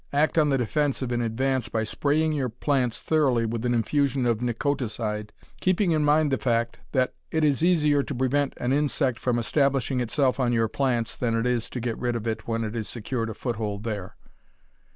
Act 0.11 0.35
on 0.39 0.49
the 0.49 0.57
defensive 0.57 1.11
in 1.11 1.21
advance 1.21 1.69
by 1.69 1.83
spraying 1.83 2.31
your 2.33 2.49
plants 2.49 3.03
thoroughly 3.03 3.45
with 3.45 3.63
an 3.67 3.75
infusion 3.75 4.25
of 4.25 4.39
Nicoticide, 4.39 5.29
keeping 5.59 5.91
in 5.91 6.03
mind 6.03 6.31
the 6.31 6.39
fact 6.39 6.79
that 6.91 7.13
it 7.29 7.43
is 7.43 7.63
easier 7.63 8.01
to 8.01 8.15
prevent 8.15 8.55
an 8.57 8.73
insect 8.73 9.19
from 9.19 9.37
establishing 9.37 9.99
itself 9.99 10.39
on 10.39 10.53
your 10.53 10.67
plants 10.67 11.15
than 11.15 11.35
it 11.37 11.45
is 11.45 11.69
to 11.69 11.79
get 11.79 11.99
rid 11.99 12.15
of 12.15 12.25
it 12.25 12.47
when 12.47 12.63
it 12.63 12.73
has 12.73 12.87
secured 12.89 13.29
a 13.29 13.35
foothold 13.35 13.83
there. 13.83 14.15